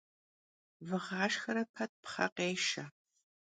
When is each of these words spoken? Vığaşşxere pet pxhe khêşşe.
Vığaşşxere 0.87 1.63
pet 1.73 1.91
pxhe 2.03 2.27
khêşşe. 2.35 2.85